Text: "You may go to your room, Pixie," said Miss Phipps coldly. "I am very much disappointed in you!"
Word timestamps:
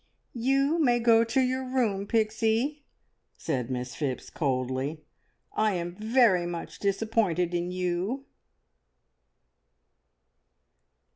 "You 0.33 0.79
may 0.79 0.97
go 0.99 1.23
to 1.25 1.39
your 1.39 1.63
room, 1.63 2.07
Pixie," 2.07 2.81
said 3.37 3.69
Miss 3.69 3.93
Phipps 3.93 4.31
coldly. 4.31 5.03
"I 5.53 5.75
am 5.75 5.93
very 5.93 6.47
much 6.47 6.79
disappointed 6.79 7.53
in 7.53 7.69
you!" 7.71 8.25